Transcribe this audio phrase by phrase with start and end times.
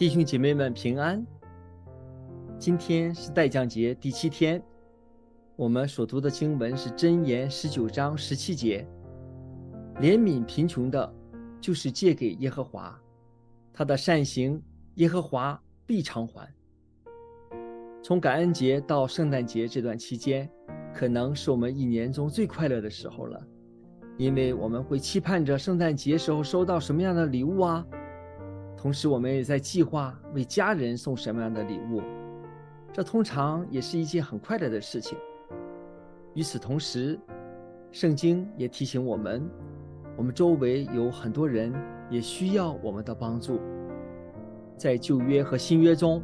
[0.00, 1.22] 弟兄姐妹们平安。
[2.58, 4.62] 今天是代降节第七天，
[5.56, 8.88] 我们所读的经文是箴言十九章十七节
[10.00, 11.14] ：“怜悯贫穷的，
[11.60, 12.98] 就是借给耶和华，
[13.74, 14.58] 他的善行，
[14.94, 16.50] 耶和华必偿还。”
[18.02, 20.48] 从感恩节到圣诞节这段期间，
[20.94, 23.38] 可能是我们一年中最快乐的时候了，
[24.16, 27.86] 因为我们会期盼着圣诞节时候收到什么样的礼物啊。
[28.82, 32.00] 同时，我们也在计划为家人送什么样的礼物，
[32.94, 35.18] 这通常也是一件很快乐的事情。
[36.32, 37.20] 与此同时，
[37.92, 39.46] 圣经也提醒我们，
[40.16, 41.74] 我们周围有很多人
[42.08, 43.60] 也需要我们的帮助。
[44.78, 46.22] 在旧约和新约中，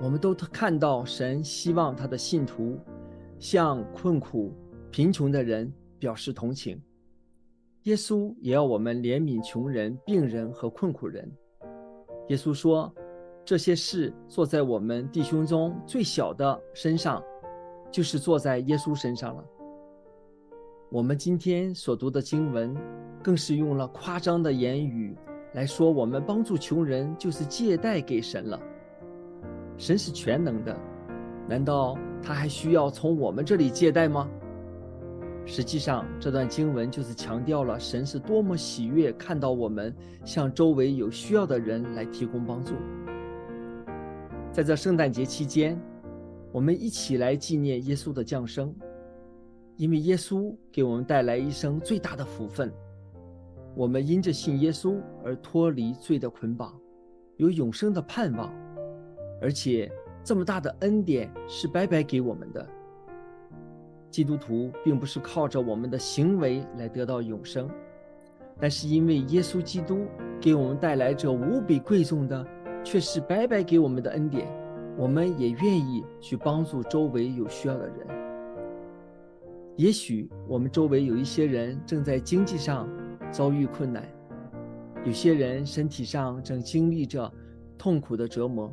[0.00, 2.80] 我们都看到神希望他的信徒
[3.38, 4.52] 向困苦、
[4.90, 6.82] 贫穷的人表示同情。
[7.84, 11.30] 耶稣也要我们怜悯穷人、病人和困苦人。
[12.28, 12.92] 耶稣说
[13.44, 17.22] ：“这些事做在我们弟兄中最小的身上，
[17.90, 19.44] 就是做在耶稣身上了。”
[20.90, 22.76] 我们今天所读的经文，
[23.22, 25.16] 更是用了夸张的言语
[25.54, 28.60] 来说，我们帮助穷人就是借贷给神了。
[29.78, 30.78] 神是全能的，
[31.48, 34.28] 难道他还需要从我们这里借贷吗？
[35.44, 42.74] 实际上，这段经文就是强调了神是多么喜悦看到我们向周围有需要的人来提供帮助。
[44.52, 45.80] 在这圣诞节期间，
[46.52, 48.74] 我们一起来纪念耶稣的降生，
[49.76, 52.72] 因为耶稣给我们带来一生最大的福分。
[53.74, 56.78] 我们因着信耶稣而脱离罪的捆绑，
[57.36, 58.52] 有永生的盼望，
[59.40, 59.90] 而且
[60.22, 62.68] 这么大的恩典是白白给我们的。
[64.12, 67.66] 基督徒并不是靠着我们的行为来得到永生，
[68.60, 70.04] 但是因为耶稣基督
[70.38, 72.46] 给我们带来这无比贵重的，
[72.84, 74.46] 却是白白给我们的恩典，
[74.98, 78.06] 我们也愿意去帮助周围有需要的人。
[79.76, 82.86] 也许我们周围有一些人正在经济上
[83.30, 84.06] 遭遇困难，
[85.06, 87.32] 有些人身体上正经历着
[87.78, 88.70] 痛苦的折磨，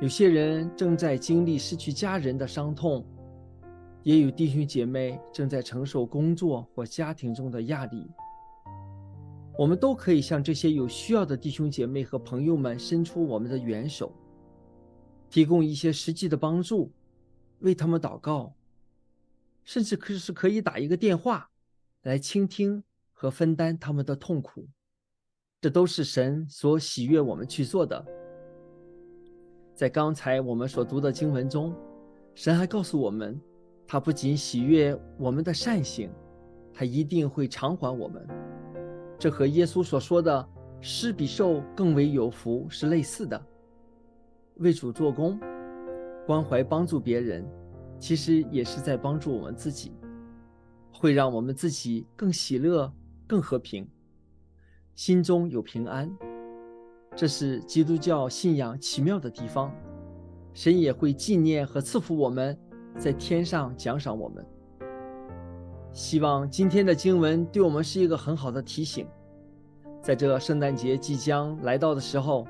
[0.00, 3.04] 有些人正在经历失去家人的伤痛。
[4.04, 8.10] 也有弟兄姐妹正在承受工作或家庭中的压力，
[9.56, 14.12] 我们都可以向这些有需要的弟兄姐妹和朋友们伸出我们的援手，
[15.30, 16.90] 提供一些实际的帮助，
[17.60, 18.52] 为他们祷告，
[19.62, 21.48] 甚至可是可以打一个电话，
[22.02, 22.82] 来倾听
[23.12, 24.66] 和分担他们的痛苦，
[25.60, 28.04] 这都是神所喜悦我们去做的。
[29.76, 31.72] 在刚才我们所读的经文中，
[32.34, 33.40] 神还告诉我们。
[33.86, 36.10] 他不仅喜悦我们的善行，
[36.72, 38.26] 他一定会偿还我们。
[39.18, 40.48] 这和耶稣所说的
[40.80, 43.40] “施比受更为有福”是类似的。
[44.56, 45.38] 为主做工，
[46.26, 47.46] 关怀帮助别人，
[47.98, 49.92] 其实也是在帮助我们自己，
[50.92, 52.92] 会让我们自己更喜乐、
[53.26, 53.88] 更和平，
[54.94, 56.10] 心中有平安。
[57.14, 59.70] 这是基督教信仰奇妙的地方。
[60.54, 62.58] 神也会纪念和赐福我们。
[62.96, 64.44] 在天上奖赏我们。
[65.92, 69.06] 希望今天的经文对我们是一个很好的提醒。
[70.00, 72.46] 在这圣诞节即将来到的时候，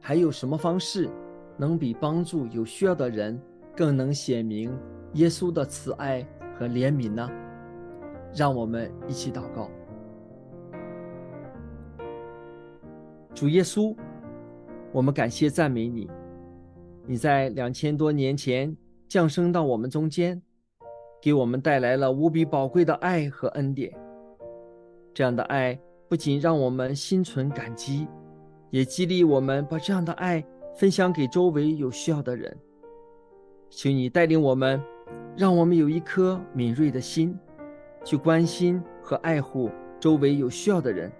[0.00, 1.08] 还有什么方式
[1.56, 3.40] 能比帮助有需要的人
[3.74, 4.76] 更能显明
[5.14, 6.26] 耶稣的慈爱
[6.58, 7.28] 和怜悯呢？
[8.34, 9.70] 让我们一起祷告。
[13.34, 13.96] 主耶稣，
[14.92, 16.10] 我们感谢赞美你。
[17.06, 18.76] 你在两千多年前。
[19.08, 20.40] 降生到我们中间，
[21.22, 23.92] 给我们带来了无比宝贵的爱和恩典。
[25.14, 25.78] 这样的爱
[26.08, 28.06] 不仅让我们心存感激，
[28.70, 30.44] 也激励我们把这样的爱
[30.74, 32.54] 分享给周围有需要的人。
[33.70, 34.80] 求你带领我们，
[35.36, 37.38] 让我们有一颗敏锐的心，
[38.04, 39.70] 去关心和爱护
[40.00, 41.10] 周围有需要的人。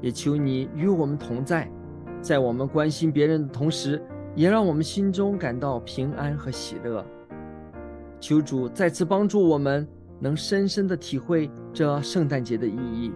[0.00, 1.70] 也求你与我们同在，
[2.20, 4.00] 在我们关心别人的同时。
[4.36, 7.04] 也让我们心中感到平安和喜乐。
[8.20, 9.88] 求主再次帮助我们，
[10.20, 13.12] 能深深的体会这圣诞节的意义，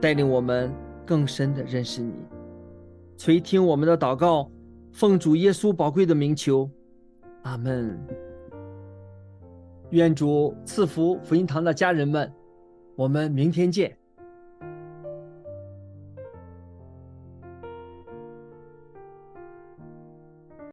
[0.00, 0.72] 带领我们
[1.04, 2.12] 更深的认识你。
[3.16, 4.50] 垂听我们的祷告，
[4.92, 6.70] 奉主耶稣宝贵的名求，
[7.42, 7.98] 阿门。
[9.90, 12.32] 愿主赐福福音堂的家人们，
[12.96, 13.96] 我们明天见。